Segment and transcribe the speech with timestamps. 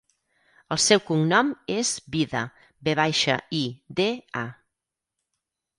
[0.75, 2.41] El seu cognom és Vida:
[2.89, 3.61] ve baixa, i,
[4.01, 4.11] de,
[4.45, 4.47] a.